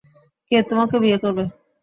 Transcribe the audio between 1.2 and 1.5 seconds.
করবে?